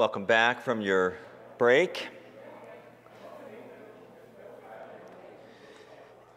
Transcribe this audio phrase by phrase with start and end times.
[0.00, 1.18] Welcome back from your
[1.58, 2.08] break.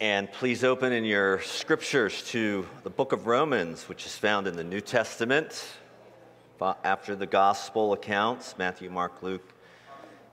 [0.01, 4.57] And please open in your scriptures to the book of Romans, which is found in
[4.57, 5.65] the New Testament
[6.83, 9.53] after the gospel accounts Matthew, Mark, Luke,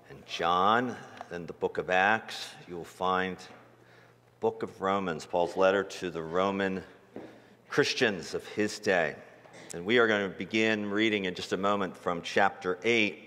[0.08, 0.96] and John.
[1.30, 6.10] Then the book of Acts, you will find the book of Romans, Paul's letter to
[6.10, 6.82] the Roman
[7.68, 9.14] Christians of his day.
[9.73, 13.23] And we are going to begin reading in just a moment from chapter 8,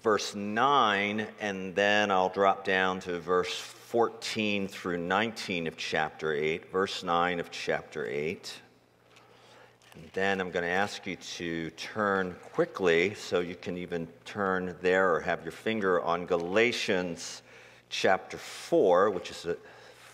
[0.00, 6.70] verse 9, and then I'll drop down to verse 14 through 19 of chapter 8,
[6.70, 8.54] verse 9 of chapter 8.
[9.94, 14.76] And then I'm going to ask you to turn quickly so you can even turn
[14.82, 17.42] there or have your finger on Galatians
[17.88, 19.56] chapter 4, which is a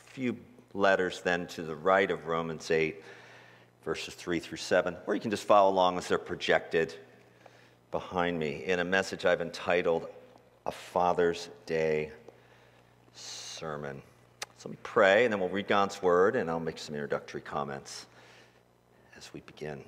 [0.07, 0.35] few
[0.73, 3.03] letters then to the right of Romans 8
[3.85, 6.95] verses 3 through 7, or you can just follow along as they're projected
[7.91, 10.09] behind me in a message I've entitled
[10.67, 12.13] A Father's Day
[13.15, 14.03] Sermon.
[14.59, 17.41] So let me pray, and then we'll read God's word, and I'll make some introductory
[17.41, 18.07] comments
[19.17, 19.83] as we begin.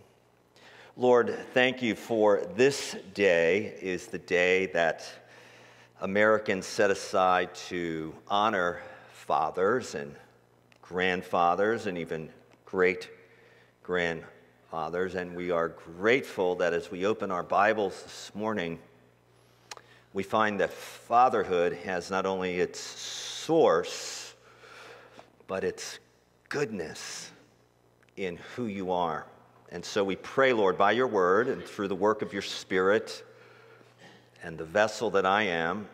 [0.97, 5.09] Lord, thank you for this day is the day that
[6.01, 8.81] Americans set aside to honor
[9.13, 10.15] fathers and
[10.83, 12.29] grandfathers and even
[12.65, 13.11] great
[13.91, 18.79] grandfathers, and we are grateful that as we open our Bibles this morning,
[20.13, 24.37] we find that fatherhood has not only its source,
[25.49, 25.99] but its
[26.49, 27.33] goodness
[28.17, 29.27] in who you are.
[29.73, 33.25] And so we pray, Lord, by your word and through the work of your spirit
[34.45, 35.89] and the vessel that I am,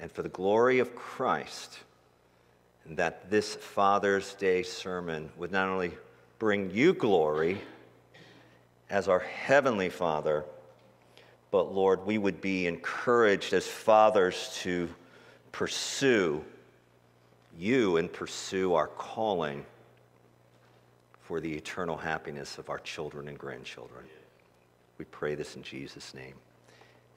[0.00, 1.78] and for the glory of Christ,
[2.86, 5.92] that this Father's Day sermon would not only
[6.38, 7.60] bring you glory
[8.90, 10.44] as our Heavenly Father.
[11.50, 14.88] But Lord, we would be encouraged as fathers to
[15.52, 16.44] pursue
[17.58, 19.64] you and pursue our calling
[21.22, 24.04] for the eternal happiness of our children and grandchildren.
[24.96, 26.34] We pray this in Jesus' name.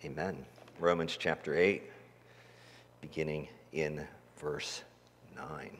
[0.03, 0.45] Amen.
[0.79, 1.83] Romans chapter 8,
[3.01, 4.05] beginning in
[4.37, 4.81] verse
[5.35, 5.77] 9.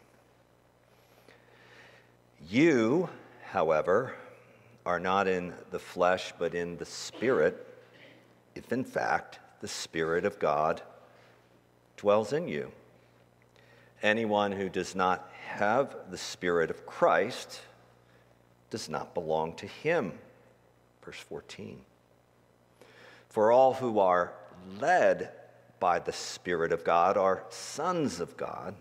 [2.50, 3.10] You
[3.52, 4.16] however,
[4.86, 7.68] are not in the flesh, but in the Spirit,
[8.56, 10.82] if in fact the Spirit of God
[11.98, 12.72] dwells in you.
[14.02, 17.60] Anyone who does not have the Spirit of Christ
[18.70, 20.14] does not belong to him.
[21.04, 21.82] Verse 14.
[23.28, 24.34] For all who are
[24.80, 25.30] led
[25.82, 28.76] by the Spirit of God are sons of God.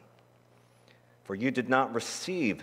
[1.25, 2.63] For you did not receive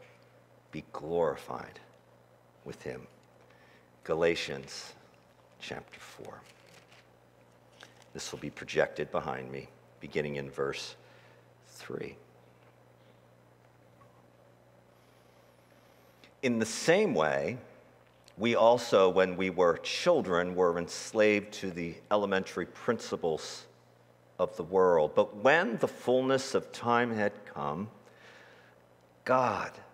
[0.71, 1.79] be glorified
[2.65, 3.07] with him.
[4.03, 4.93] Galatians
[5.59, 6.41] chapter 4.
[8.13, 9.67] This will be projected behind me,
[9.99, 10.95] beginning in verse
[11.67, 12.15] 3.
[16.43, 17.57] In the same way,
[18.37, 23.65] we also, when we were children, were enslaved to the elementary principles
[24.39, 25.11] of the world.
[25.13, 27.89] But when the fullness of time had come,
[29.23, 29.71] God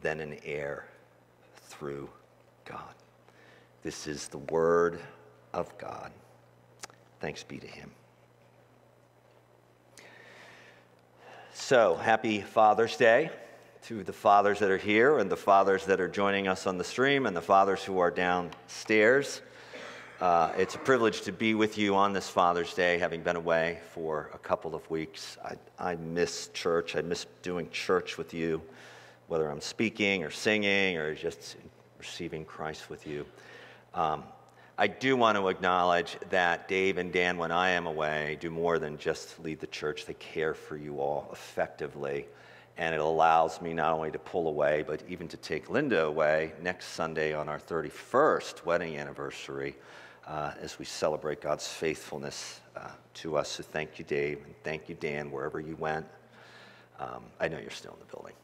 [0.00, 0.86] than an heir
[1.54, 2.08] through
[2.64, 2.94] God.
[3.82, 5.00] This is the word
[5.52, 6.12] of God.
[7.20, 7.90] Thanks be to him.
[11.52, 13.30] So, happy Father's Day
[13.82, 16.84] to the fathers that are here and the fathers that are joining us on the
[16.84, 19.42] stream and the fathers who are downstairs.
[20.20, 23.78] Uh, it's a privilege to be with you on this Father's Day, having been away
[23.94, 25.38] for a couple of weeks.
[25.42, 26.94] I, I miss church.
[26.94, 28.60] I miss doing church with you
[29.30, 31.54] whether I'm speaking or singing or just
[32.00, 33.24] receiving Christ with you.
[33.94, 34.24] Um,
[34.76, 38.80] I do want to acknowledge that Dave and Dan, when I am away, do more
[38.80, 40.04] than just lead the church.
[40.04, 42.26] They care for you all effectively.
[42.76, 46.52] And it allows me not only to pull away, but even to take Linda away
[46.60, 49.76] next Sunday on our 31st wedding anniversary
[50.26, 53.48] uh, as we celebrate God's faithfulness uh, to us.
[53.48, 56.06] So thank you, Dave, and thank you, Dan, wherever you went.
[56.98, 58.34] Um, I know you're still in the building.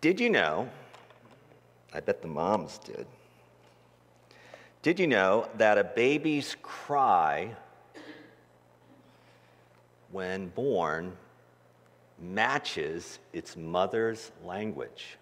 [0.00, 0.68] Did you know?
[1.92, 3.06] I bet the moms did.
[4.82, 7.54] Did you know that a baby's cry
[10.12, 11.16] when born
[12.20, 15.16] matches its mother's language?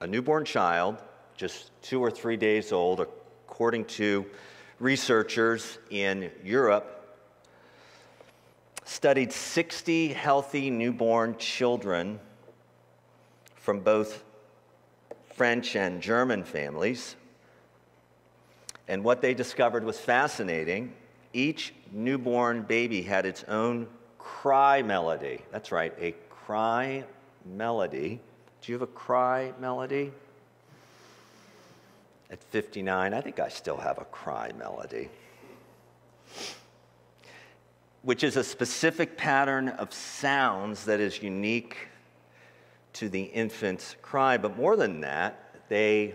[0.00, 1.02] A newborn child,
[1.36, 4.24] just two or three days old, according to
[4.78, 7.18] researchers in Europe,
[8.84, 12.20] studied 60 healthy newborn children
[13.64, 14.22] from both
[15.36, 17.16] French and German families.
[18.88, 20.92] And what they discovered was fascinating.
[21.32, 23.86] Each newborn baby had its own
[24.18, 25.40] cry melody.
[25.50, 27.04] That's right, a cry
[27.46, 28.20] melody.
[28.60, 30.12] Do you have a cry melody?
[32.30, 35.08] At 59, I think I still have a cry melody
[38.02, 41.88] which is a specific pattern of sounds that is unique
[42.94, 44.36] to the infant's cry.
[44.36, 46.14] But more than that, they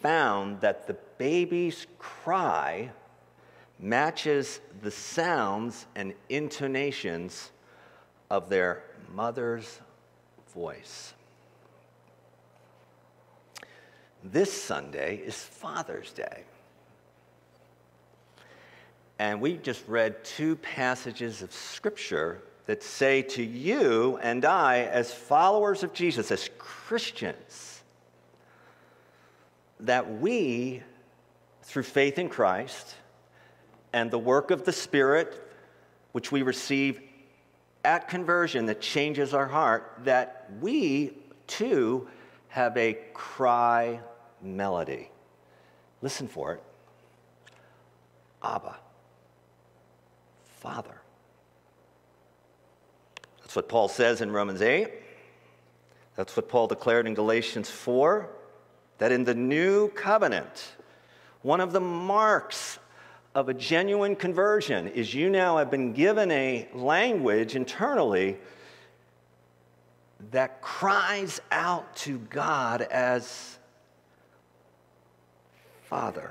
[0.00, 2.90] found that the baby's cry
[3.78, 7.50] matches the sounds and intonations
[8.30, 8.82] of their
[9.12, 9.80] mother's
[10.54, 11.14] voice.
[14.22, 16.44] This Sunday is Father's Day.
[19.18, 25.12] And we just read two passages of Scripture that say to you and I, as
[25.12, 27.82] followers of Jesus, as Christians,
[29.80, 30.82] that we,
[31.62, 32.94] through faith in Christ
[33.92, 35.42] and the work of the Spirit,
[36.12, 37.00] which we receive
[37.84, 41.12] at conversion that changes our heart, that we
[41.46, 42.08] too
[42.48, 44.00] have a cry
[44.42, 45.08] melody.
[46.02, 46.62] Listen for it
[48.42, 48.76] Abba.
[50.60, 50.99] Father.
[53.50, 54.88] That's what Paul says in Romans 8.
[56.14, 58.30] That's what Paul declared in Galatians 4
[58.98, 60.76] that in the new covenant,
[61.42, 62.78] one of the marks
[63.34, 68.36] of a genuine conversion is you now have been given a language internally
[70.30, 73.58] that cries out to God as
[75.88, 76.30] Father.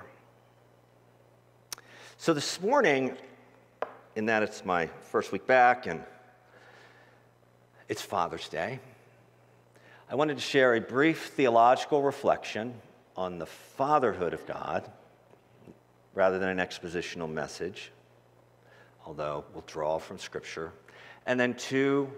[2.15, 3.17] So this morning,
[4.15, 6.01] in that it's my first week back and
[7.89, 8.79] it's Father's Day.
[10.11, 12.75] I wanted to share a brief theological reflection
[13.17, 14.89] on the fatherhood of God
[16.13, 17.91] rather than an expositional message,
[19.07, 20.71] although we'll draw from Scripture.
[21.25, 22.11] And then two,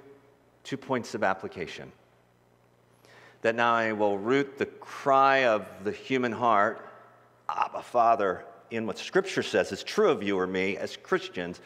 [0.66, 1.92] two points of application.
[3.42, 6.86] That now I will root the cry of the human heart,
[7.50, 11.62] Abba, Father, in what Scripture says is true of you or me as Christians,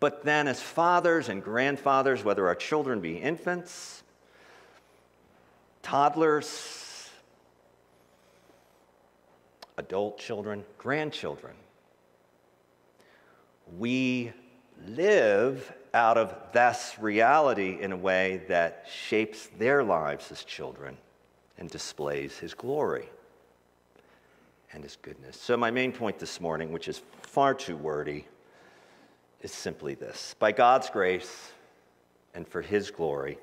[0.00, 4.02] but then as fathers and grandfathers, whether our children be infants,
[5.82, 7.10] toddlers,
[9.78, 11.54] adult children, grandchildren,
[13.78, 14.32] we
[14.86, 20.96] live out of this reality in a way that shapes their lives as children
[21.58, 23.08] and displays his glory
[24.72, 25.40] and his goodness.
[25.40, 28.26] So, my main point this morning, which is far too wordy,
[29.46, 31.52] is simply this By God's grace
[32.34, 33.38] and for his glory,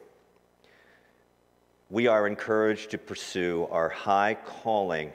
[1.90, 5.14] we are encouraged to pursue our high calling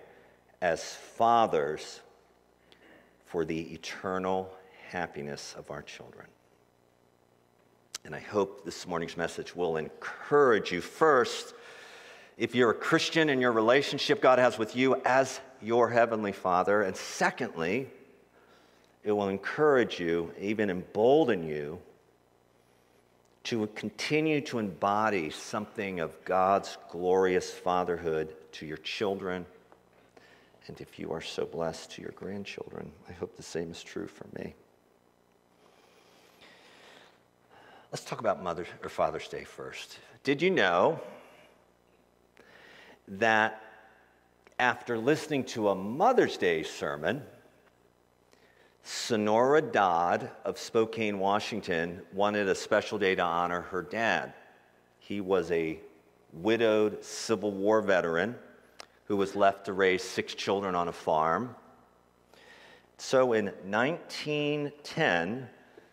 [0.62, 2.00] as fathers
[3.26, 4.50] for the eternal
[4.88, 6.26] happiness of our children.
[8.06, 11.52] And I hope this morning's message will encourage you first,
[12.38, 16.80] if you're a Christian in your relationship God has with you as your Heavenly Father.
[16.80, 17.90] And secondly,
[19.04, 21.78] it will encourage you, even embolden you,
[23.44, 29.46] to continue to embody something of God's glorious fatherhood to your children.
[30.66, 34.06] And if you are so blessed to your grandchildren, I hope the same is true
[34.06, 34.54] for me.
[37.90, 39.98] Let's talk about Mother's or Father's Day first.
[40.24, 41.00] Did you know
[43.06, 43.62] that
[44.58, 47.22] after listening to a Mother's Day sermon,
[48.88, 54.32] Sonora Dodd of Spokane, Washington, wanted a special day to honor her dad.
[54.98, 55.78] He was a
[56.32, 58.34] widowed Civil War veteran
[59.04, 61.54] who was left to raise six children on a farm.
[62.96, 65.50] So in 1910,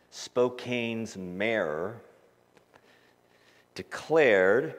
[0.09, 2.01] Spokane's mayor
[3.73, 4.75] declared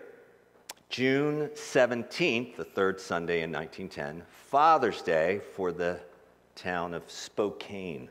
[0.89, 6.01] June 17th, the third Sunday in 1910, Father's Day for the
[6.57, 8.09] town of Spokane.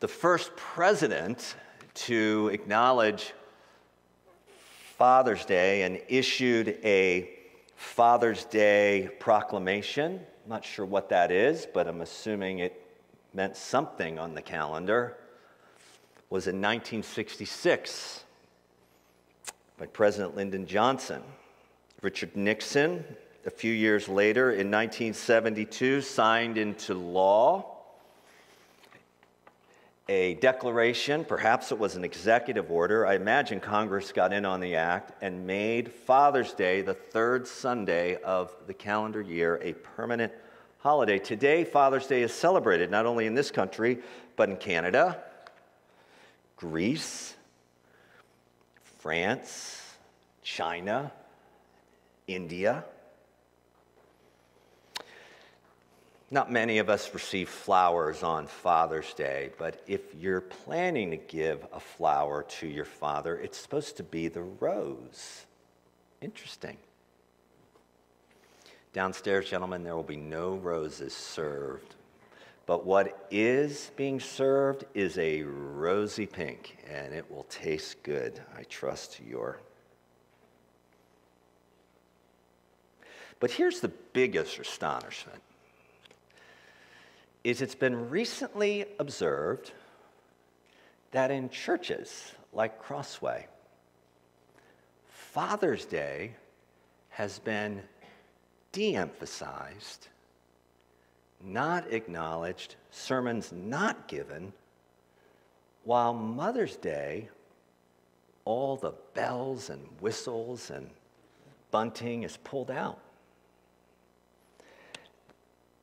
[0.00, 1.56] The first president
[1.94, 3.32] to acknowledge
[4.96, 7.30] Father's Day and issued a
[7.76, 10.20] Father's Day proclamation.
[10.44, 12.84] I'm not sure what that is, but I'm assuming it
[13.32, 15.16] meant something on the calendar.
[16.30, 18.24] Was in 1966
[19.78, 21.22] by President Lyndon Johnson.
[22.00, 23.04] Richard Nixon,
[23.44, 27.74] a few years later in 1972, signed into law
[30.08, 33.04] a declaration, perhaps it was an executive order.
[33.04, 38.16] I imagine Congress got in on the act and made Father's Day, the third Sunday
[38.22, 40.32] of the calendar year, a permanent
[40.78, 41.18] holiday.
[41.18, 43.98] Today, Father's Day is celebrated not only in this country,
[44.36, 45.20] but in Canada,
[46.56, 47.34] Greece,
[49.00, 49.82] France,
[50.42, 51.12] China,
[52.28, 52.84] India.
[56.30, 61.66] Not many of us receive flowers on Father's Day, but if you're planning to give
[61.72, 65.46] a flower to your father, it's supposed to be the rose.
[66.20, 66.76] Interesting.
[68.92, 71.94] Downstairs, gentlemen, there will be no roses served.
[72.66, 78.38] But what is being served is a rosy pink, and it will taste good.
[78.54, 79.60] I trust your.
[83.40, 85.40] But here's the biggest astonishment
[87.44, 89.72] is it's been recently observed
[91.12, 93.46] that in churches like Crossway,
[95.06, 96.34] Father's Day
[97.10, 97.80] has been
[98.72, 100.08] de emphasized,
[101.42, 104.52] not acknowledged, sermons not given,
[105.84, 107.28] while Mother's Day,
[108.44, 110.90] all the bells and whistles and
[111.70, 112.98] bunting is pulled out.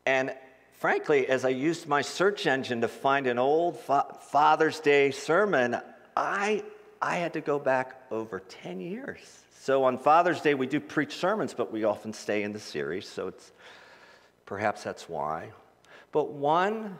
[0.05, 0.33] And
[0.73, 5.77] frankly, as I used my search engine to find an old fa- Father's Day sermon,
[6.15, 6.63] I,
[7.01, 9.19] I had to go back over 10 years.
[9.59, 13.07] So on Father's Day, we do preach sermons, but we often stay in the series,
[13.07, 13.51] so it's,
[14.45, 15.51] perhaps that's why.
[16.11, 16.99] But one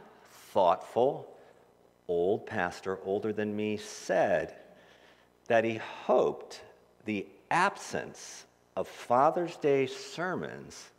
[0.51, 1.27] thoughtful
[2.07, 4.55] old pastor, older than me, said
[5.47, 6.62] that he hoped
[7.05, 8.45] the absence
[8.75, 10.89] of Father's Day sermons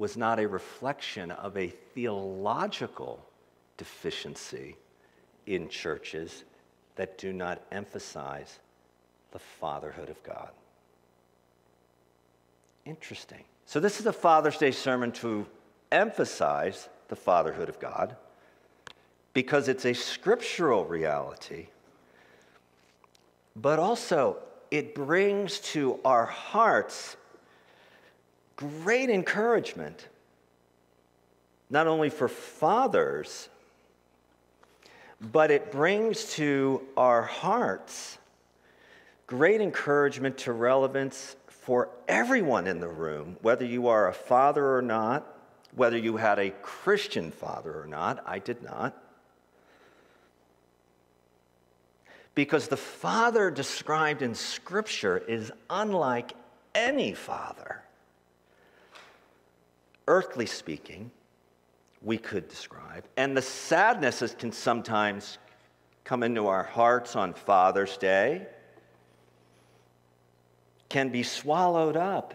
[0.00, 3.22] was not a reflection of a theological
[3.76, 4.74] deficiency
[5.46, 6.44] in churches
[6.96, 8.60] that do not emphasize
[9.32, 10.48] the fatherhood of God.
[12.86, 13.44] Interesting.
[13.66, 15.46] So, this is a Father's Day sermon to
[15.92, 18.16] emphasize the fatherhood of God
[19.34, 21.66] because it's a scriptural reality,
[23.54, 24.38] but also
[24.70, 27.18] it brings to our hearts
[28.60, 30.06] great encouragement,
[31.70, 33.48] not only for fathers,
[35.32, 38.18] but it brings to our hearts
[39.26, 44.82] great encouragement to relevance for everyone in the room, whether you are a father or
[44.82, 45.26] not,
[45.74, 48.22] whether you had a Christian father or not.
[48.26, 49.00] I did not.
[52.34, 56.32] Because the father described in Scripture is unlike
[56.74, 57.82] any father
[60.10, 61.08] earthly speaking,
[62.02, 63.04] we could describe.
[63.16, 65.38] And the sadness can sometimes
[66.02, 68.48] come into our hearts on Father's Day,
[70.88, 72.34] can be swallowed up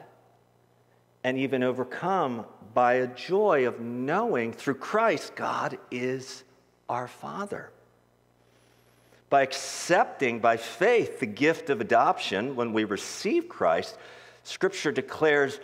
[1.26, 6.46] and even overcome by a joy of knowing through Christ God is
[6.88, 7.72] our Father.
[9.30, 13.98] By accepting by faith the gift of adoption when we receive Christ,
[14.44, 15.60] Scripture declares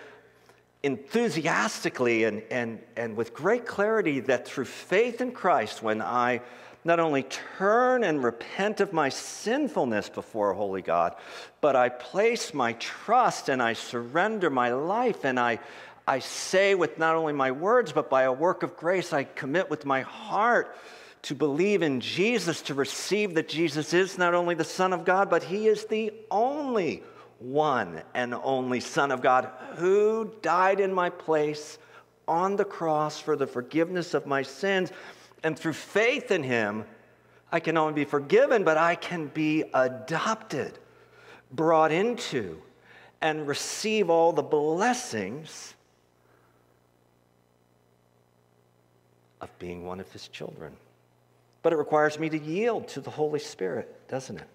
[0.84, 6.42] enthusiastically and, and, and with great clarity that through faith in Christ, when I
[6.84, 7.24] not only
[7.58, 11.16] turn and repent of my sinfulness before holy God,
[11.62, 15.60] but I place my trust and I surrender my life and I,
[16.08, 19.70] I say with not only my words, but by a work of grace, I commit
[19.70, 20.76] with my heart
[21.24, 25.30] to believe in Jesus, to receive that Jesus is not only the Son of God,
[25.30, 27.04] but He is the only
[27.42, 31.78] one and only Son of God who died in my place
[32.28, 34.92] on the cross for the forgiveness of my sins.
[35.44, 36.86] And through faith in him,
[37.52, 40.78] I can only be forgiven, but I can be adopted
[41.52, 42.62] brought into
[43.22, 45.76] and receive all the blessings
[49.42, 50.76] of being one of his children.
[51.62, 54.48] But it requires me to yield to the Holy Spirit, doesn't it?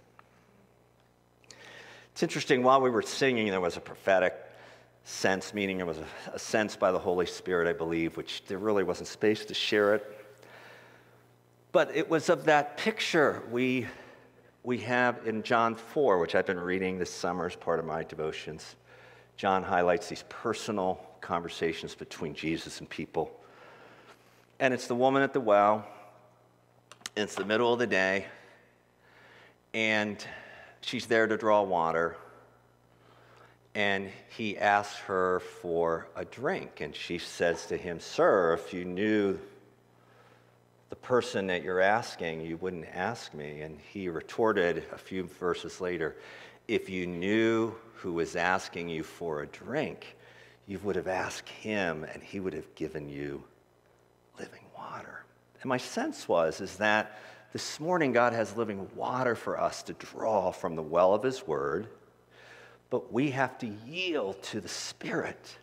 [2.17, 4.35] It's interesting, while we were singing, there was a prophetic
[5.05, 8.57] sense, meaning there was a, a sense by the Holy Spirit, I believe, which there
[8.57, 10.27] really wasn't space to share it.
[11.73, 13.87] But it was of that picture we,
[14.63, 18.03] we have in John 4, which I've been reading this summer as part of my
[18.03, 18.77] devotions.
[19.37, 23.31] John highlights these personal conversations between Jesus and people.
[24.59, 25.87] And it's the woman at the well.
[27.15, 28.25] It's the middle of the day.
[29.75, 30.27] And
[30.87, 32.17] she's there to draw water.
[33.75, 36.81] And he asks her for a drink.
[36.81, 39.39] And she says to him, Sir, if you knew
[40.89, 43.61] the person that you're asking, you wouldn't ask me.
[43.61, 46.17] And he retorted a few verses later,
[46.69, 50.17] If you knew who was asking you for a drink,
[50.67, 53.43] you would have asked him and he would have given you
[54.39, 55.25] living water.
[55.61, 57.19] And my sense was is that
[57.57, 61.47] this morning God has living water for us to draw from the well of his
[61.47, 61.87] word,
[62.91, 65.57] but we have to yield to the spirit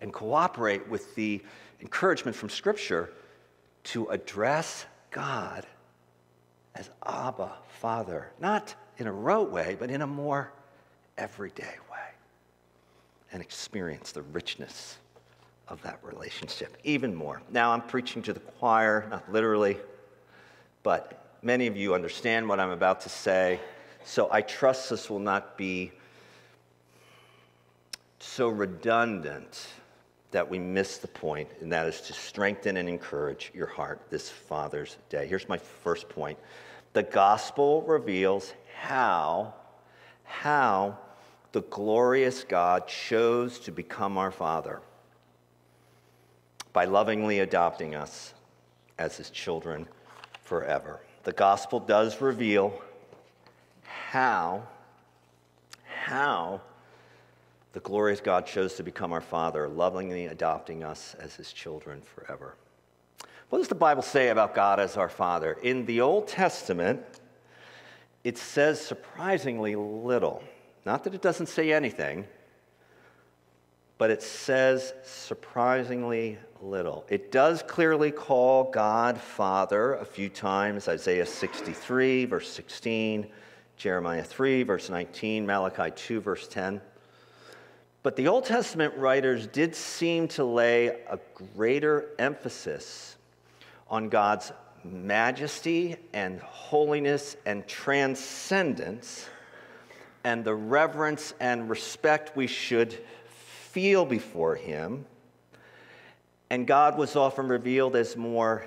[0.00, 1.42] and cooperate with the
[1.82, 3.12] encouragement from scripture
[3.82, 5.66] to address God
[6.76, 10.50] as Abba, Father, not in a rote way, but in a more
[11.18, 12.08] everyday way,
[13.32, 14.96] and experience the richness
[15.68, 17.42] of that relationship even more.
[17.52, 19.76] Now, I'm preaching to the choir, not literally,
[20.82, 23.60] but many of you understand what I'm about to say,
[24.04, 25.92] so I trust this will not be
[28.18, 29.68] so redundant
[30.30, 34.28] that we miss the point, and that is to strengthen and encourage your heart this
[34.28, 35.26] Father's Day.
[35.26, 36.38] Here's my first point
[36.94, 39.54] the gospel reveals how,
[40.24, 40.98] how
[41.52, 44.80] the glorious God chose to become our Father
[46.72, 48.34] by lovingly adopting us
[48.98, 49.86] as his children
[50.42, 51.00] forever.
[51.24, 52.80] The gospel does reveal
[53.82, 54.62] how,
[56.04, 56.60] how
[57.72, 62.54] the glorious God chose to become our Father, lovingly adopting us as his children forever.
[63.48, 65.54] What does the Bible say about God as our Father?
[65.62, 67.00] In the Old Testament,
[68.22, 70.42] it says surprisingly little.
[70.84, 72.26] Not that it doesn't say anything,
[73.98, 77.04] but it says surprisingly little.
[77.08, 83.26] It does clearly call God Father a few times Isaiah 63, verse 16,
[83.76, 86.80] Jeremiah 3, verse 19, Malachi 2, verse 10.
[88.02, 91.18] But the Old Testament writers did seem to lay a
[91.56, 93.16] greater emphasis
[93.88, 94.52] on God's
[94.84, 99.28] majesty and holiness and transcendence
[100.24, 102.98] and the reverence and respect we should
[103.74, 105.04] feel before Him.
[106.48, 108.64] And God was often revealed as more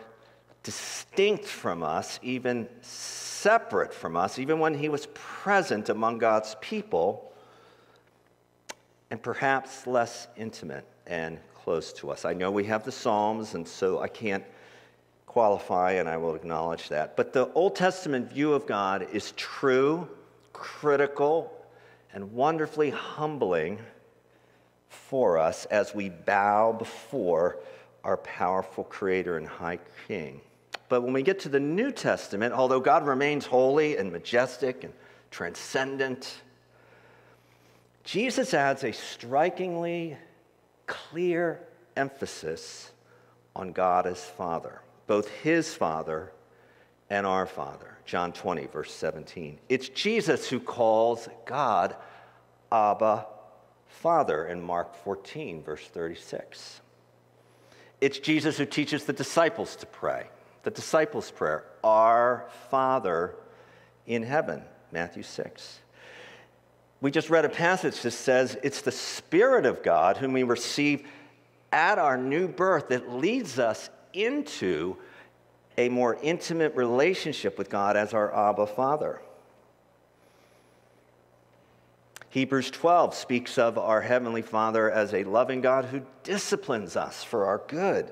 [0.64, 7.32] distinct from us, even separate from us, even when He was present among God's people
[9.10, 12.26] and perhaps less intimate and close to us.
[12.26, 14.44] I know we have the Psalms, and so I can't
[15.26, 17.16] qualify, and I will acknowledge that.
[17.16, 20.10] But the Old Testament view of God is true,
[20.52, 21.54] critical,
[22.14, 23.80] and wonderfully humbling
[24.90, 27.58] for us as we bow before
[28.04, 30.42] our powerful Creator and High King.
[30.90, 34.94] But when we get to the New Testament, although God remains holy and majestic and
[35.32, 36.42] transcendent,
[38.04, 40.18] Jesus adds a strikingly
[40.86, 41.60] clear
[41.98, 42.92] emphasis
[43.56, 46.32] on God as Father, both his Father
[47.10, 47.98] and our Father.
[48.06, 49.60] John 20, verse 17.
[49.68, 51.96] It's Jesus who calls God
[52.72, 53.26] Abba
[53.88, 56.82] Father in Mark 14, verse 36.
[58.00, 60.28] It's Jesus who teaches the disciples to pray,
[60.64, 63.36] the disciples' prayer, Our Father
[64.06, 65.80] in heaven, Matthew 6.
[67.02, 71.08] We just read a passage that says it's the Spirit of God whom we receive
[71.72, 74.98] at our new birth that leads us into
[75.78, 79.22] a more intimate relationship with God as our Abba Father.
[82.30, 87.46] Hebrews 12 speaks of our Heavenly Father as a loving God who disciplines us for
[87.46, 88.12] our good.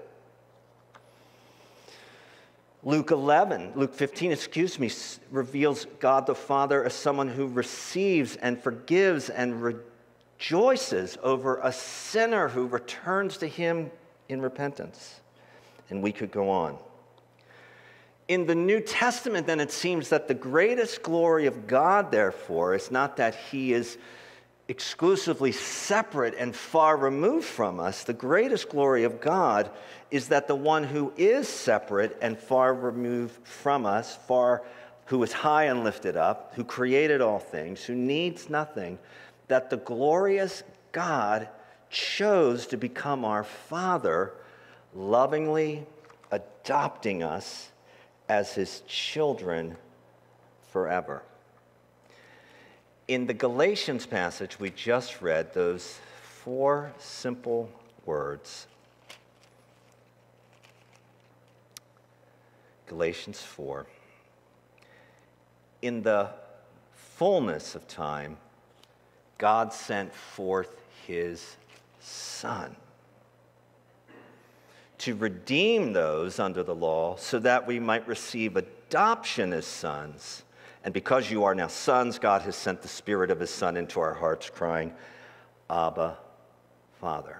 [2.83, 4.91] Luke 11, Luke 15, excuse me,
[5.31, 9.61] reveals God the Father as someone who receives and forgives and
[10.39, 13.89] rejoices over a sinner who returns to him
[14.29, 15.19] in repentance.
[15.89, 16.77] And we could go on.
[18.27, 22.89] In the New Testament, then, it seems that the greatest glory of God, therefore, is
[22.89, 23.97] not that he is
[24.67, 28.03] exclusively separate and far removed from us.
[28.03, 29.69] The greatest glory of God
[30.09, 34.63] is that the one who is separate and far removed from us, far
[35.05, 38.97] who is high and lifted up, who created all things, who needs nothing,
[39.49, 41.47] that the glorious God
[41.91, 44.33] chose to become our Father,
[44.95, 45.85] lovingly
[46.31, 47.71] adopting us
[48.27, 49.75] as his children
[50.71, 51.21] forever.
[53.07, 55.99] In the Galatians passage we just read, those
[56.43, 57.69] four simple
[58.05, 58.67] words
[62.87, 63.85] Galatians 4.
[65.81, 66.29] In the
[66.93, 68.37] fullness of time,
[69.37, 70.75] God sent forth
[71.07, 71.57] his
[71.99, 72.75] Son
[75.05, 80.41] to redeem those under the law so that we might receive adoption as sons.
[80.83, 83.99] And because you are now sons, God has sent the Spirit of His Son into
[83.99, 84.91] our hearts, crying,
[85.69, 86.17] Abba,
[86.99, 87.37] Father.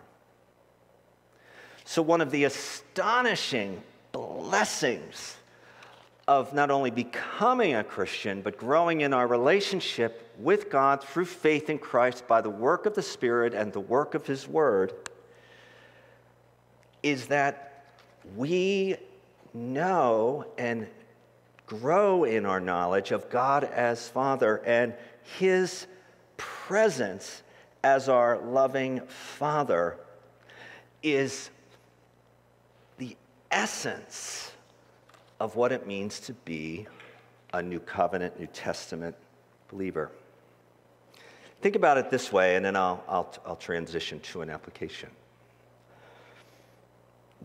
[1.86, 5.36] So, one of the astonishing blessings
[6.28, 11.72] of not only becoming a Christian, but growing in our relationship with God through faith
[11.72, 14.94] in Christ by the work of the Spirit and the work of His Word
[17.06, 17.86] is that
[18.36, 18.96] we
[19.54, 20.88] know and
[21.68, 24.92] grow in our knowledge of God as Father and
[25.38, 25.86] His
[26.36, 27.44] presence
[27.84, 29.98] as our loving Father
[31.04, 31.52] is
[32.98, 33.16] the
[33.52, 34.52] essence
[35.40, 36.88] of what it means to be
[37.54, 39.16] a New Covenant, New Testament
[39.70, 40.10] believer.
[41.62, 45.10] Think about it this way, and then I'll, I'll, I'll transition to an application.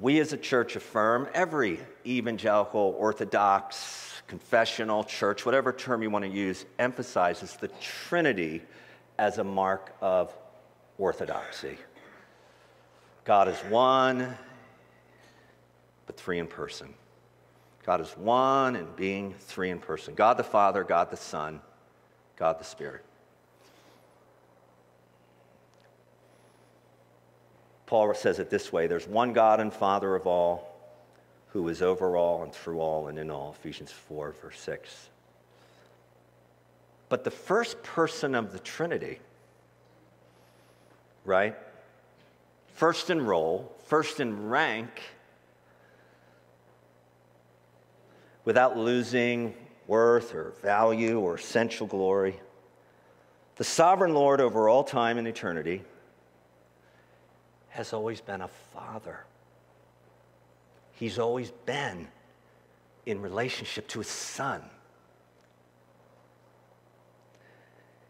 [0.01, 6.31] We as a church affirm every evangelical, orthodox, confessional church, whatever term you want to
[6.31, 7.69] use, emphasizes the
[8.09, 8.63] Trinity
[9.19, 10.33] as a mark of
[10.97, 11.77] orthodoxy.
[13.25, 14.35] God is one,
[16.07, 16.95] but three in person.
[17.85, 21.61] God is one and being three in person God the Father, God the Son,
[22.37, 23.05] God the Spirit.
[27.91, 30.79] Paul says it this way there's one God and Father of all,
[31.49, 33.57] who is over all and through all and in all.
[33.59, 35.09] Ephesians 4, verse 6.
[37.09, 39.19] But the first person of the Trinity,
[41.25, 41.57] right?
[42.75, 45.03] First in role, first in rank,
[48.45, 49.53] without losing
[49.89, 52.39] worth or value or essential glory.
[53.57, 55.83] The sovereign Lord over all time and eternity
[57.71, 59.25] has always been a father.
[60.93, 62.09] He's always been
[63.07, 64.63] in relationship to his son.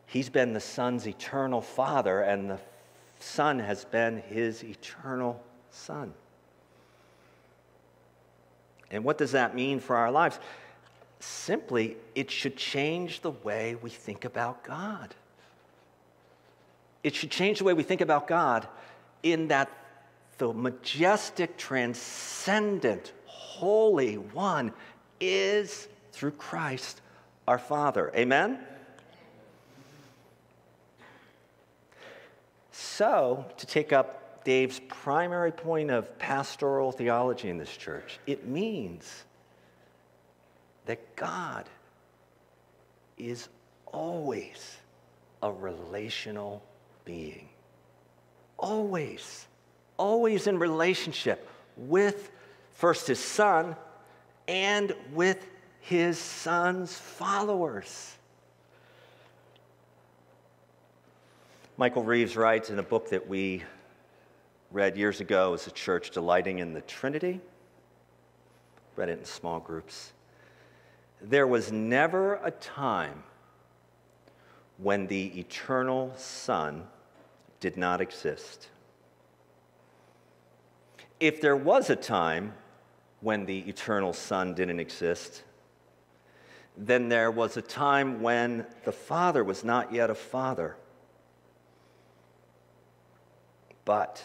[0.07, 2.59] He's been the son's eternal father, and the
[3.21, 6.15] son has been his eternal son.
[8.91, 10.41] And what does that mean for our lives?
[11.21, 15.15] Simply, it should change the way we think about God.
[17.05, 18.67] It should change the way we think about God
[19.23, 19.71] in that
[20.39, 24.73] the majestic, transcendent, holy one
[25.21, 27.01] is through Christ
[27.47, 28.11] our Father.
[28.15, 28.59] Amen?
[32.71, 38.19] So, to take up Dave's primary point of pastoral theology in this church.
[38.27, 39.25] It means
[40.87, 41.69] that God
[43.19, 43.49] is
[43.87, 44.79] always
[45.43, 46.63] a relational
[47.05, 47.49] being.
[48.61, 49.47] Always,
[49.97, 52.31] always in relationship with
[52.73, 53.75] first his son
[54.47, 55.47] and with
[55.81, 58.17] his son's followers.
[61.77, 63.65] Michael Reeves writes in a book that we
[64.71, 67.41] read years ago as a church delighting in the Trinity.
[68.97, 70.13] Read it in small groups.
[71.23, 73.23] There was never a time
[74.77, 76.87] when the eternal Son
[77.61, 78.69] did not exist.
[81.21, 82.55] If there was a time
[83.21, 85.45] when the eternal Son didn't exist,
[86.77, 90.77] then there was a time when the Father was not yet a Father.
[93.85, 94.25] But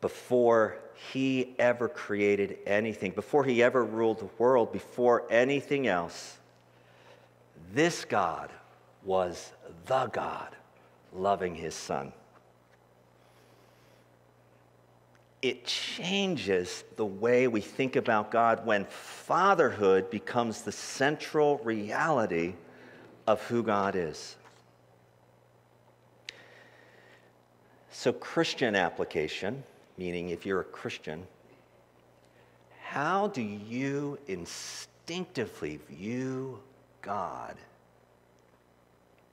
[0.00, 0.78] before
[1.12, 6.38] he ever created anything, before he ever ruled the world, before anything else,
[7.74, 8.50] this God
[9.04, 9.52] was
[9.86, 10.56] the God
[11.12, 12.12] loving his son.
[15.42, 22.54] it changes the way we think about God when fatherhood becomes the central reality
[23.26, 24.36] of who God is.
[27.90, 29.62] So, Christian application,
[29.96, 31.26] meaning if you're a Christian,
[32.82, 36.60] how do you instinctively view
[37.02, 37.56] God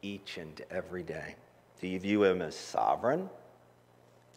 [0.01, 1.35] each and every day?
[1.79, 3.29] Do you view him as sovereign?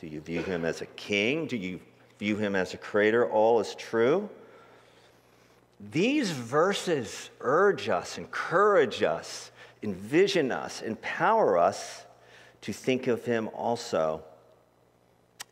[0.01, 1.47] Do you view him as a king?
[1.47, 1.81] Do you
[2.19, 3.29] view him as a creator?
[3.29, 4.29] All is true.
[5.93, 9.51] These verses urge us, encourage us,
[9.83, 12.05] envision us, empower us
[12.63, 14.23] to think of him also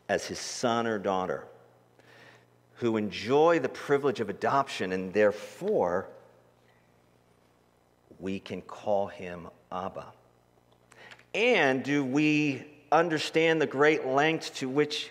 [0.08, 1.46] as his son or daughter
[2.78, 6.08] who enjoy the privilege of adoption, and therefore
[8.20, 10.06] we can call him Abba.
[11.34, 15.10] And do we understand the great lengths to which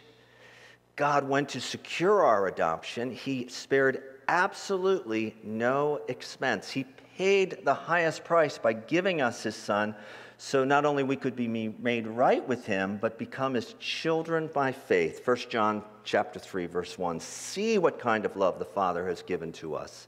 [0.95, 3.11] God went to secure our adoption?
[3.11, 6.69] He spared absolutely no expense.
[6.69, 6.85] He
[7.17, 9.95] paid the highest price by giving us his son
[10.37, 14.71] so not only we could be made right with him but become his children by
[14.71, 19.23] faith 1 john chapter 3 verse 1 see what kind of love the father has
[19.23, 20.07] given to us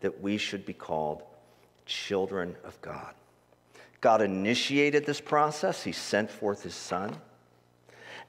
[0.00, 1.22] that we should be called
[1.86, 3.14] children of god
[4.02, 5.82] God initiated this process.
[5.82, 7.16] He sent forth his son.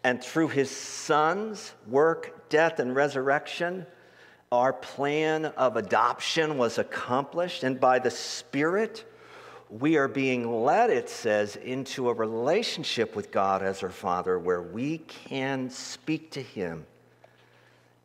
[0.04, 3.86] And through his son's work, death, and resurrection,
[4.52, 7.64] our plan of adoption was accomplished.
[7.64, 9.04] And by the Spirit,
[9.70, 14.62] we are being led, it says, into a relationship with God as our Father where
[14.62, 16.86] we can speak to him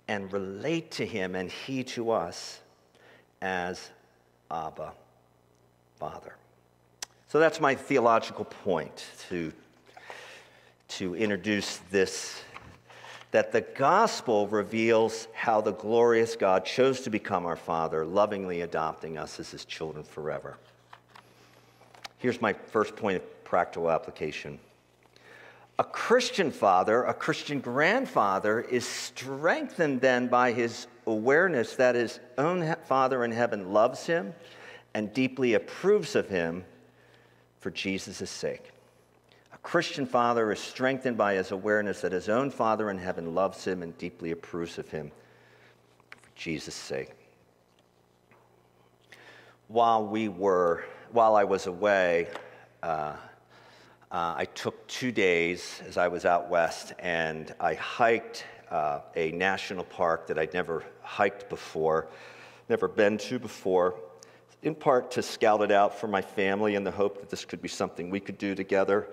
[0.07, 2.61] and relate to him and he to us
[3.43, 3.91] as
[4.51, 4.95] Abba,
[5.99, 6.38] Father.
[7.29, 9.53] So that's my theological point to,
[10.89, 12.43] to introduce this
[13.31, 19.19] that the gospel reveals how the glorious God chose to become our Father, lovingly adopting
[19.19, 20.57] us as his children forever.
[22.17, 24.59] Here's my first point of practical application.
[25.79, 32.75] A Christian father, a Christian grandfather, is strengthened then by his awareness that his own
[32.87, 34.35] Father in heaven loves him
[34.95, 36.65] and deeply approves of him
[37.69, 38.71] for Jesus' sake.
[39.53, 43.63] A Christian father is strengthened by his awareness that his own Father in heaven loves
[43.63, 45.13] him and deeply approves of him
[46.11, 47.11] for Jesus' sake.
[49.67, 52.29] While we were, while I was away,
[52.83, 53.17] uh,
[54.11, 59.31] uh, I took two days as I was out west and I hiked uh, a
[59.33, 62.09] national park that I'd never hiked before,
[62.71, 63.95] never been to before
[64.63, 67.63] in part to scout it out for my family in the hope that this could
[67.63, 69.09] be something we could do together,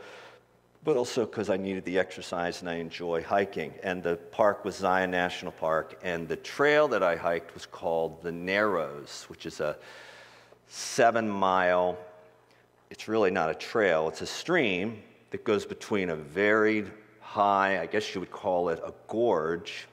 [0.84, 3.74] but also because I needed the exercise and I enjoy hiking.
[3.84, 8.22] And the park was Zion National Park, and the trail that I hiked was called
[8.22, 9.78] the Narrows, which is a
[10.68, 11.98] seven mile,
[12.90, 16.86] it's really not a trail, it's a stream that goes between a very
[17.20, 19.88] high, I guess you would call it a gorge,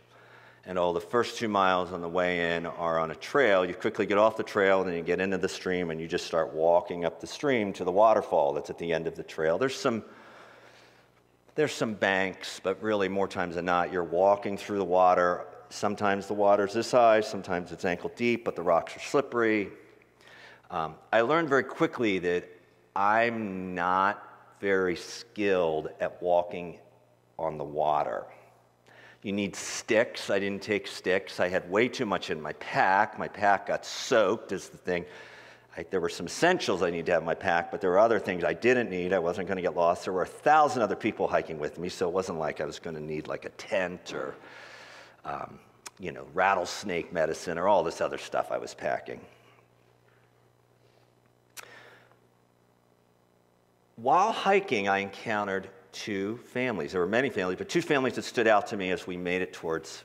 [0.64, 3.64] and all the first two miles on the way in are on a trail.
[3.64, 6.06] You quickly get off the trail, and then you get into the stream, and you
[6.06, 9.24] just start walking up the stream to the waterfall that's at the end of the
[9.24, 9.58] trail.
[9.58, 10.04] There's some
[11.54, 15.44] there's some banks, but really more times than not, you're walking through the water.
[15.68, 19.68] Sometimes the water's this high, sometimes it's ankle deep, but the rocks are slippery.
[20.70, 22.48] Um, I learned very quickly that
[22.96, 24.26] I'm not
[24.60, 26.78] very skilled at walking
[27.38, 28.24] on the water.
[29.22, 30.30] You need sticks.
[30.30, 31.38] I didn't take sticks.
[31.38, 33.18] I had way too much in my pack.
[33.18, 35.04] My pack got soaked, is the thing.
[35.76, 38.00] I, there were some essentials I needed to have in my pack, but there were
[38.00, 39.12] other things I didn't need.
[39.12, 40.04] I wasn't going to get lost.
[40.04, 42.78] There were a thousand other people hiking with me, so it wasn't like I was
[42.78, 44.34] going to need like a tent or,
[45.24, 45.58] um,
[46.00, 49.20] you know, rattlesnake medicine or all this other stuff I was packing.
[53.96, 56.92] While hiking, I encountered two families.
[56.92, 59.42] There were many families, but two families that stood out to me as we made
[59.42, 60.04] it towards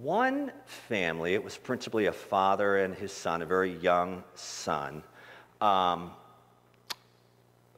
[0.00, 1.34] one family.
[1.34, 5.02] It was principally a father and his son, a very young son,
[5.60, 6.12] um,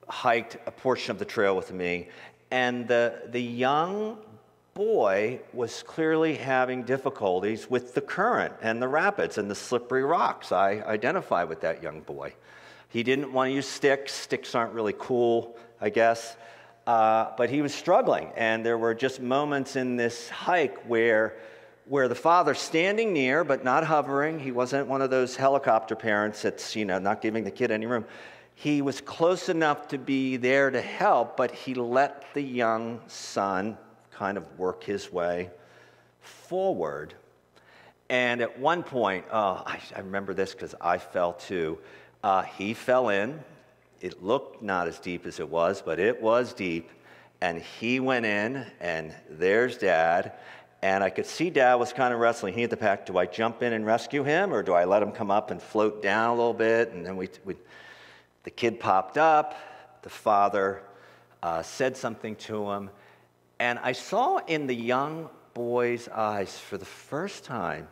[0.09, 2.09] hiked a portion of the trail with me,
[2.51, 4.19] and the, the young
[4.75, 10.53] boy was clearly having difficulties with the current and the rapids and the slippery rocks.
[10.53, 12.35] I identify with that young boy.
[12.89, 14.13] He didn't want to use sticks.
[14.13, 15.57] Sticks aren't really cool.
[15.85, 16.39] I guess.
[16.87, 21.37] Uh, but he was struggling, and there were just moments in this hike where,
[21.85, 26.41] where the father standing near but not hovering, he wasn't one of those helicopter parents
[26.41, 28.07] that's you know not giving the kid any room.
[28.55, 33.77] He was close enough to be there to help, but he let the young son
[34.11, 35.51] kind of work his way
[36.23, 37.13] forward.
[38.09, 41.79] And at one point, oh, I, I remember this because I fell too.
[42.23, 43.43] Uh, he fell in.
[44.05, 46.91] It looked not as deep as it was, but it was deep.
[47.41, 50.35] And he went in, and there's dad.
[50.83, 52.53] And I could see dad was kind of wrestling.
[52.53, 53.07] He had the pack.
[53.07, 55.63] Do I jump in and rescue him, or do I let him come up and
[55.63, 56.91] float down a little bit?
[56.91, 57.57] And then we, we
[58.43, 59.57] the kid popped up.
[60.03, 60.83] The father
[61.43, 62.91] uh, said something to him.
[63.59, 67.89] And I saw in the young boy's eyes for the first time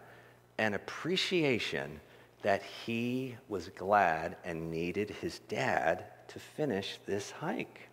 [0.59, 2.01] an appreciation
[2.43, 7.89] that he was glad and needed his dad to finish this hike.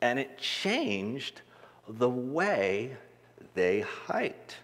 [0.00, 1.40] And it changed
[1.88, 2.96] the way
[3.54, 4.56] they hiked.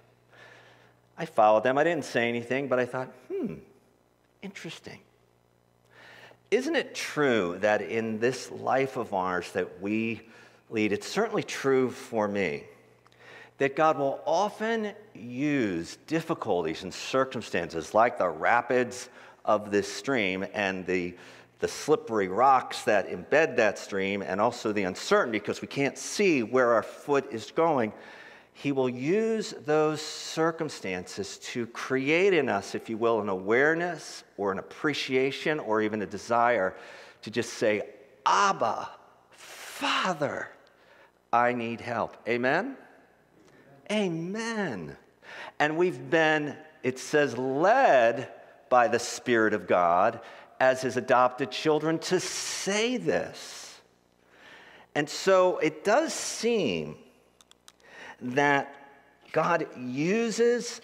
[1.17, 1.79] I followed them.
[1.79, 3.55] I didn't say anything, but I thought, hmm,
[4.43, 5.01] interesting.
[6.51, 10.23] Isn't it true that in this life of ours that we
[10.71, 12.65] lead, it's certainly true for me,
[13.59, 19.09] that God will often use difficulties and circumstances like the rapids
[19.45, 21.15] of this stream and the,
[21.61, 26.43] the slippery rocks that embed that stream, and also the uncertainty because we can't see
[26.43, 27.93] where our foot is going.
[28.55, 34.53] He will use those circumstances to create in us, if you will, an awareness or
[34.53, 36.77] an appreciation or even a desire
[37.23, 37.83] to just say,
[38.25, 38.89] Abba,
[39.31, 40.49] Father,
[41.33, 42.17] I need help.
[42.29, 42.77] Amen?
[43.91, 44.97] Amen.
[45.59, 48.29] And we've been, it says, led
[48.69, 50.21] by the Spirit of God
[50.61, 53.81] as his adopted children to say this.
[54.95, 56.97] And so it does seem
[58.21, 58.75] that
[59.33, 60.81] God uses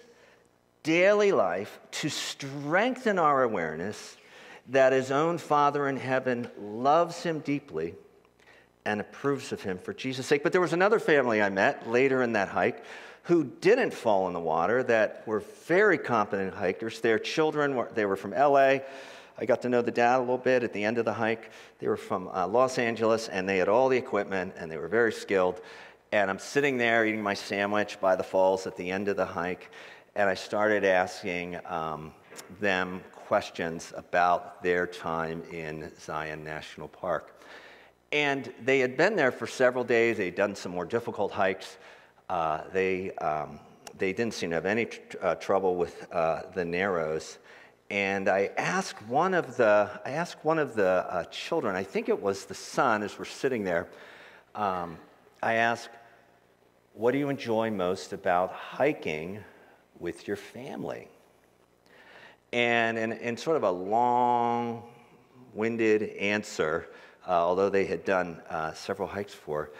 [0.83, 4.17] daily life to strengthen our awareness
[4.69, 7.95] that his own Father in heaven loves him deeply
[8.85, 10.43] and approves of him for Jesus' sake.
[10.43, 12.83] But there was another family I met later in that hike
[13.23, 17.01] who didn't fall in the water that were very competent hikers.
[17.01, 18.79] Their children, were, they were from LA.
[19.37, 21.51] I got to know the dad a little bit at the end of the hike.
[21.79, 24.87] They were from uh, Los Angeles and they had all the equipment and they were
[24.87, 25.61] very skilled.
[26.11, 29.25] And I'm sitting there eating my sandwich by the falls at the end of the
[29.25, 29.71] hike
[30.15, 32.11] and I started asking um,
[32.59, 37.40] them questions about their time in Zion National Park.
[38.11, 40.17] And they had been there for several days.
[40.17, 41.77] They'd done some more difficult hikes.
[42.29, 43.59] Uh, they, um,
[43.97, 47.37] they didn't seem to have any tr- uh, trouble with uh, the narrows.
[47.89, 52.09] And I asked one of the, I asked one of the uh, children, I think
[52.09, 53.89] it was the son, as we're sitting there,
[54.55, 54.97] um,
[55.43, 55.89] I asked,
[56.93, 59.43] what do you enjoy most about hiking
[59.99, 61.07] with your family?
[62.53, 64.83] And in, sort of a long
[65.53, 66.87] winded answer,
[67.27, 69.71] although they had done uh, several hikes before,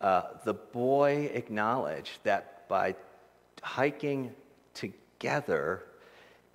[0.00, 2.94] uh, the boy acknowledged that by
[3.62, 4.32] hiking
[4.74, 5.84] together,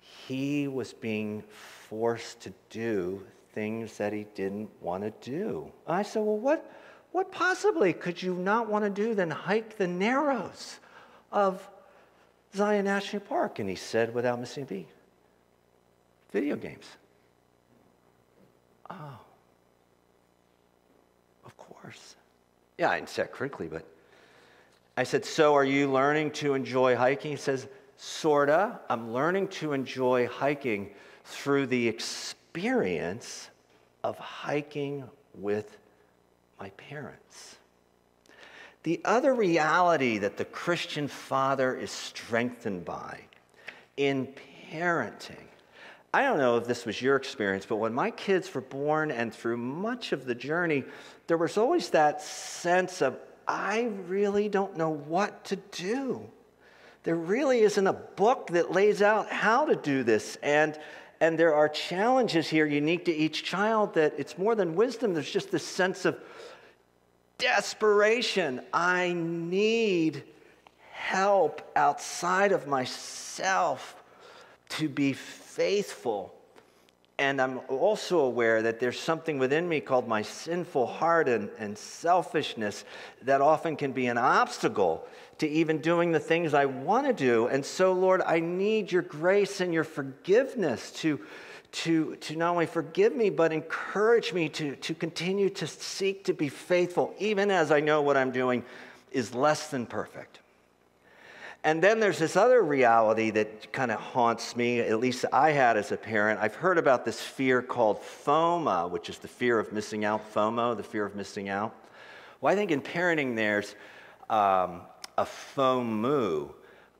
[0.00, 1.42] he was being
[1.88, 3.22] forced to do
[3.52, 5.72] things that he didn't want to do.
[5.86, 6.70] I said, Well, what,
[7.12, 10.78] what possibly could you not want to do than hike the narrows
[11.32, 11.66] of
[12.54, 13.58] Zion National Park?
[13.58, 14.88] And he said, without missing a beat,
[16.30, 16.86] video games.
[18.90, 19.18] Oh
[22.78, 23.84] Yeah, I didn't say it critically, but
[24.96, 27.32] I said, So are you learning to enjoy hiking?
[27.32, 28.80] He says, Sorta.
[28.88, 30.90] I'm learning to enjoy hiking
[31.24, 33.50] through the experience
[34.04, 35.76] of hiking with
[36.60, 37.56] my parents.
[38.84, 43.20] The other reality that the Christian father is strengthened by
[43.96, 44.28] in
[44.72, 45.47] parenting
[46.18, 49.32] I don't know if this was your experience, but when my kids were born and
[49.32, 50.82] through much of the journey,
[51.28, 56.28] there was always that sense of, I really don't know what to do.
[57.04, 60.36] There really isn't a book that lays out how to do this.
[60.42, 60.76] And,
[61.20, 65.14] and there are challenges here unique to each child that it's more than wisdom.
[65.14, 66.18] There's just this sense of
[67.38, 68.62] desperation.
[68.72, 70.24] I need
[70.90, 73.94] help outside of myself
[74.70, 75.12] to be
[75.58, 76.32] faithful.
[77.18, 81.76] And I'm also aware that there's something within me called my sinful heart and, and
[81.76, 82.84] selfishness
[83.22, 85.04] that often can be an obstacle
[85.38, 87.48] to even doing the things I want to do.
[87.48, 91.18] And so, Lord, I need your grace and your forgiveness to,
[91.72, 96.34] to, to not only forgive me, but encourage me to, to continue to seek to
[96.34, 98.64] be faithful, even as I know what I'm doing
[99.10, 100.38] is less than perfect.
[101.64, 105.76] And then there's this other reality that kind of haunts me, at least I had
[105.76, 106.40] as a parent.
[106.40, 110.76] I've heard about this fear called FOMA, which is the fear of missing out, FOMO,
[110.76, 111.74] the fear of missing out.
[112.40, 113.74] Well, I think in parenting, there's
[114.30, 114.82] um,
[115.16, 116.52] a FOMO,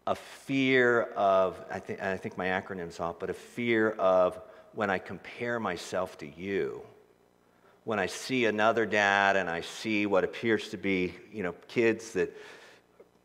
[0.09, 4.41] a fear of, I think, I think my acronym's off, but a fear of
[4.75, 6.83] when I compare myself to you.
[7.85, 12.13] When I see another dad and I see what appears to be, you know, kids
[12.13, 12.37] that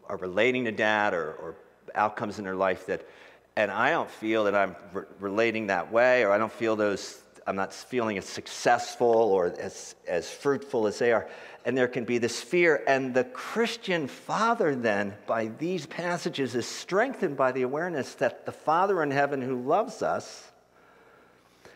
[0.08, 1.56] are relating to dad or, or
[1.96, 3.08] outcomes in their life that,
[3.56, 7.22] and I don't feel that I'm re- relating that way, or I don't feel those,
[7.46, 11.28] I'm not feeling as successful or as, as fruitful as they are.
[11.66, 12.84] And there can be this fear.
[12.88, 18.52] And the Christian father, then, by these passages, is strengthened by the awareness that the
[18.52, 20.52] Father in heaven who loves us,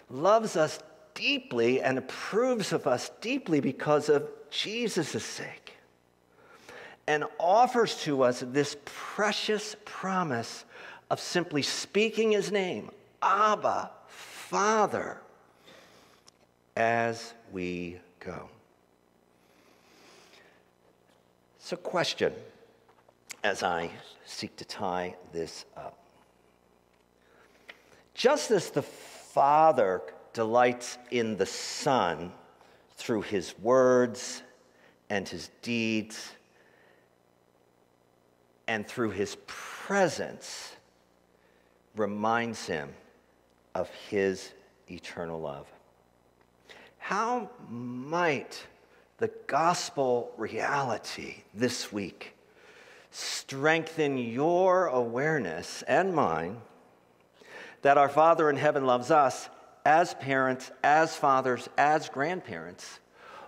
[0.09, 0.79] loves us
[1.13, 5.66] deeply and approves of us deeply because of Jesus' sake
[7.07, 10.65] and offers to us this precious promise
[11.09, 12.91] of simply speaking his name,
[13.21, 15.17] Abba, Father,
[16.75, 18.49] as we go.
[21.59, 22.33] So, question
[23.43, 23.89] as I
[24.25, 25.97] seek to tie this up.
[28.13, 30.01] Just as the Father
[30.33, 32.31] delights in the Son
[32.95, 34.43] through his words
[35.09, 36.31] and his deeds,
[38.67, 40.75] and through his presence
[41.95, 42.89] reminds him
[43.73, 44.51] of his
[44.89, 45.67] eternal love.
[46.97, 48.65] How might
[49.17, 52.35] the gospel reality this week
[53.11, 56.61] strengthen your awareness and mine
[57.81, 59.49] that our Father in heaven loves us
[59.85, 62.99] as parents, as fathers, as grandparents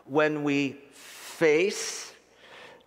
[0.06, 2.14] when we face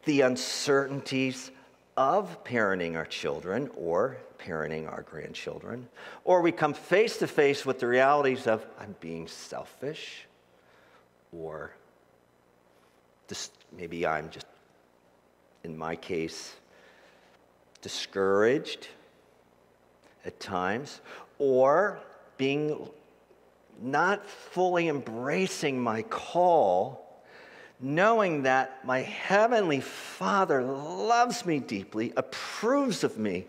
[0.07, 1.52] the uncertainties
[1.97, 5.89] of parenting our children or parenting our grandchildren,
[6.25, 10.27] or we come face to face with the realities of I'm being selfish,
[11.33, 11.73] or
[13.77, 14.47] maybe I'm just,
[15.65, 16.55] in my case,
[17.81, 18.89] discouraged
[20.25, 21.01] at times,
[21.39, 21.99] or
[22.37, 22.89] being
[23.81, 27.02] not fully embracing my call
[27.83, 33.45] knowing that my heavenly Father loves me deeply, approves of me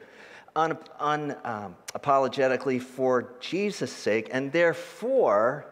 [0.55, 5.67] unapologetically un, um, for Jesus' sake, and therefore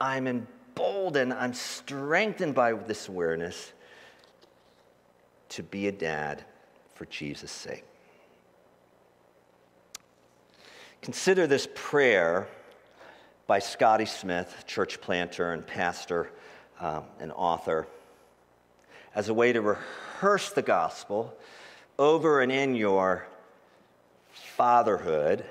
[0.00, 3.72] I'm emboldened, I'm strengthened by this awareness
[5.50, 6.44] to be a dad
[6.94, 7.84] for Jesus' sake.
[11.02, 12.48] Consider this prayer
[13.46, 16.30] by Scotty Smith, church planter and pastor
[16.80, 17.86] um, an author,
[19.14, 21.34] as a way to rehearse the gospel
[21.98, 23.26] over and in your
[24.32, 25.44] fatherhood,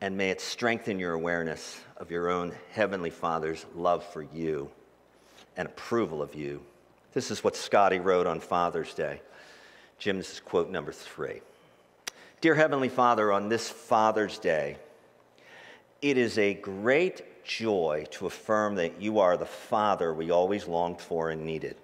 [0.00, 4.70] and may it strengthen your awareness of your own Heavenly Father's love for you
[5.56, 6.62] and approval of you.
[7.12, 9.20] This is what Scotty wrote on Father's Day.
[9.98, 11.40] Jim's quote number three
[12.40, 14.76] Dear Heavenly Father, on this Father's Day,
[16.00, 21.00] it is a great joy to affirm that you are the Father we always longed
[21.00, 21.76] for and needed.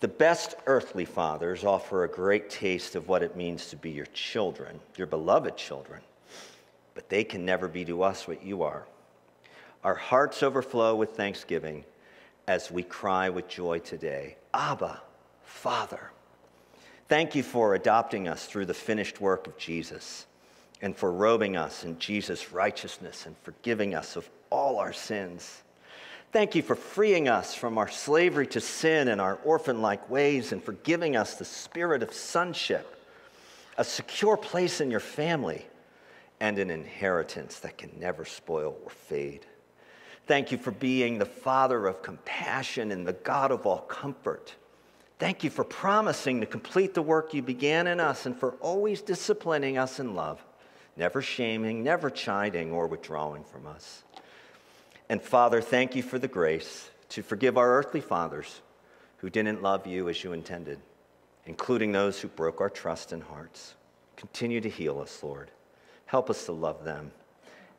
[0.00, 4.06] The best earthly fathers offer a great taste of what it means to be your
[4.06, 6.00] children, your beloved children,
[6.94, 8.86] but they can never be to us what you are.
[9.82, 11.84] Our hearts overflow with thanksgiving
[12.46, 15.00] as we cry with joy today Abba,
[15.44, 16.10] Father.
[17.08, 20.26] Thank you for adopting us through the finished work of Jesus
[20.82, 25.62] and for robing us in Jesus' righteousness and forgiving us of all our sins.
[26.32, 30.52] Thank you for freeing us from our slavery to sin and our orphan like ways
[30.52, 32.98] and for giving us the spirit of sonship,
[33.78, 35.64] a secure place in your family,
[36.40, 39.46] and an inheritance that can never spoil or fade.
[40.26, 44.54] Thank you for being the Father of compassion and the God of all comfort.
[45.18, 49.02] Thank you for promising to complete the work you began in us and for always
[49.02, 50.44] disciplining us in love
[50.96, 54.02] never shaming, never chiding or withdrawing from us.
[55.08, 58.60] And Father, thank you for the grace to forgive our earthly fathers
[59.18, 60.78] who didn't love you as you intended,
[61.46, 63.74] including those who broke our trust and hearts.
[64.16, 65.50] Continue to heal us, Lord.
[66.06, 67.10] Help us to love them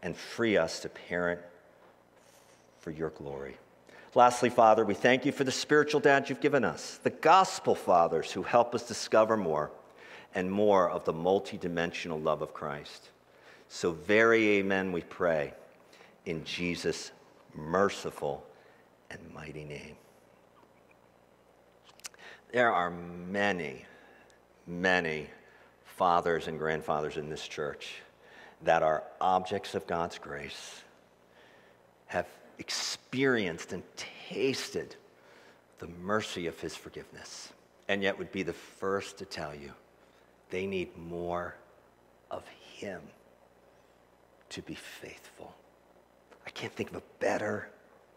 [0.02, 1.40] and free us to parent
[2.80, 3.58] for your glory.
[4.14, 8.32] Lastly, Father, we thank you for the spiritual dad you've given us, the gospel fathers
[8.32, 9.72] who help us discover more
[10.36, 13.10] and more of the multidimensional love of Christ.
[13.70, 15.54] So, very amen, we pray
[16.26, 17.12] in Jesus'
[17.56, 18.46] merciful
[19.10, 19.96] and mighty name.
[22.52, 23.86] There are many,
[24.68, 25.30] many
[25.86, 27.96] fathers and grandfathers in this church
[28.62, 30.82] that are objects of God's grace,
[32.08, 32.28] have
[32.60, 33.84] experienced and
[34.30, 34.96] tasted
[35.80, 37.52] the mercy of His forgiveness
[37.88, 39.72] and yet would be the first to tell you
[40.56, 41.54] they need more
[42.32, 42.48] of
[42.78, 43.02] Him
[44.48, 45.54] to be faithful.
[46.48, 47.68] I can't think of a better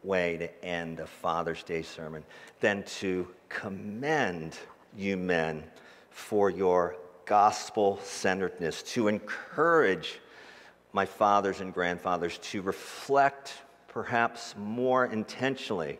[0.04, 2.22] way to end a Father's Day sermon
[2.60, 4.56] than to commend
[4.96, 5.64] you men
[6.10, 10.20] for your gospel centeredness, to encourage
[10.92, 13.54] my fathers and grandfathers to reflect
[13.88, 15.98] perhaps more intentionally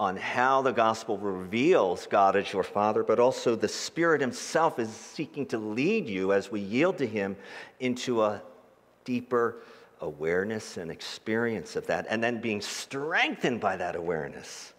[0.00, 4.88] on how the gospel reveals God as your Father, but also the Spirit Himself is
[4.88, 7.36] seeking to lead you as we yield to Him
[7.80, 8.40] into a
[9.04, 9.56] deeper
[10.00, 14.72] awareness and experience of that, and then being strengthened by that awareness.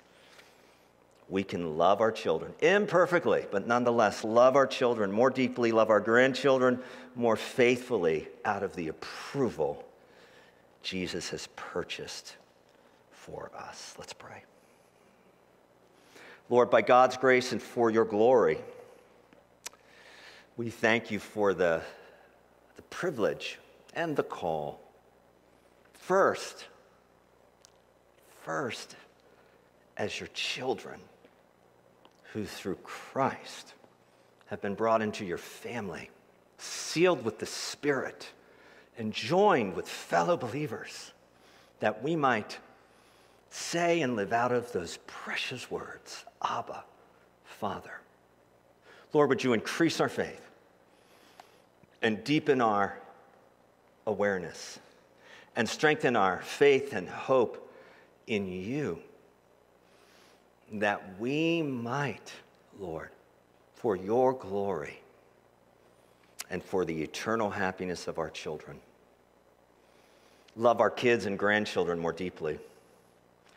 [1.29, 5.99] We can love our children imperfectly, but nonetheless love our children more deeply, love our
[5.99, 6.79] grandchildren
[7.15, 9.85] more faithfully out of the approval
[10.81, 12.37] Jesus has purchased
[13.11, 13.93] for us.
[13.99, 14.45] Let's pray.
[16.49, 18.57] Lord, by God's grace and for your glory,
[20.57, 21.81] we thank you for the,
[22.75, 23.57] the privilege
[23.93, 24.81] and the call.
[25.93, 26.67] First,
[28.43, 28.95] first,
[29.97, 30.99] as your children
[32.33, 33.73] who through Christ
[34.47, 36.09] have been brought into your family,
[36.57, 38.29] sealed with the Spirit,
[38.97, 41.13] and joined with fellow believers,
[41.79, 42.57] that we might
[43.49, 46.83] say and live out of those precious words Abba,
[47.43, 47.93] Father.
[49.13, 50.49] Lord, would you increase our faith
[52.01, 52.97] and deepen our
[54.07, 54.79] awareness
[55.55, 57.71] and strengthen our faith and hope
[58.27, 58.99] in you
[60.73, 62.31] that we might,
[62.79, 63.09] Lord,
[63.75, 65.01] for your glory
[66.49, 68.79] and for the eternal happiness of our children,
[70.55, 72.59] love our kids and grandchildren more deeply.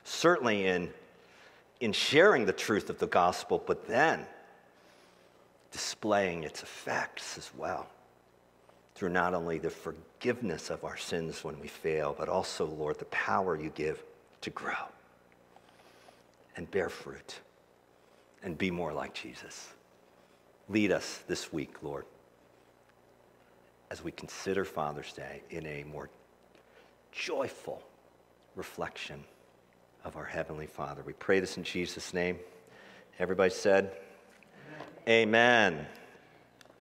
[0.05, 0.93] Certainly in
[1.85, 4.25] in sharing the truth of the gospel, but then
[5.71, 7.87] displaying its effects as well
[8.95, 13.05] through not only the forgiveness of our sins when we fail, but also, Lord, the
[13.07, 14.03] power you give
[14.41, 14.89] to grow
[16.57, 17.41] and bear fruit
[18.43, 19.69] and be more like Jesus.
[20.71, 22.07] Lead us this week, Lord,
[23.91, 26.09] as we consider Father's Day in a more
[27.13, 27.83] joyful
[28.57, 29.23] reflection
[30.05, 31.03] of our Heavenly Father.
[31.05, 32.39] We pray this in Jesus' name.
[33.19, 33.93] Everybody said,
[35.09, 35.73] Amen.
[35.75, 35.87] Amen.